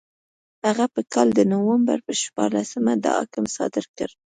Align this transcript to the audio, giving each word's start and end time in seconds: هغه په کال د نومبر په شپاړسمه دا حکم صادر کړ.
هغه 0.67 0.85
په 0.93 1.01
کال 1.13 1.27
د 1.35 1.39
نومبر 1.51 1.97
په 2.07 2.13
شپاړسمه 2.21 2.93
دا 3.05 3.13
حکم 3.19 3.45
صادر 3.55 3.85
کړ. 3.97 4.09